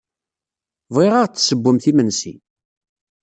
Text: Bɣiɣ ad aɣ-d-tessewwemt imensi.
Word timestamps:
Bɣiɣ 0.93 1.13
ad 1.15 1.23
aɣ-d-tessewwemt 1.25 1.85
imensi. 1.91 2.33